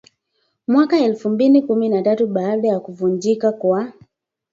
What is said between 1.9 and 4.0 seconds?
tatu baada ya kuvunjika kwa